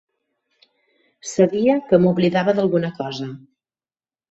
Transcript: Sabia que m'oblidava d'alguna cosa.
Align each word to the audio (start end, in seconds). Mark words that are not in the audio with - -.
Sabia 1.33 1.77
que 1.91 2.01
m'oblidava 2.05 2.57
d'alguna 2.61 2.93
cosa. 3.03 3.31